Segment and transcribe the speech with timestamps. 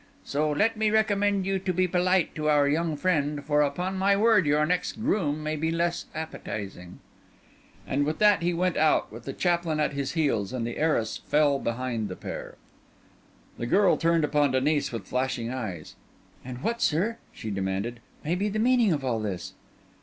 [0.23, 4.17] So let me recommend you to be polite to our young friend; for upon my
[4.17, 6.97] word, your next groom may be less appetising."
[7.85, 11.17] And with that he went out, with the chaplain at his heels; and the arras
[11.27, 12.55] fell behind the pair.
[13.59, 15.93] The girl turned upon Denis with flashing eyes.
[16.43, 19.53] "And what, sir," she demanded, "may be the meaning of all this?"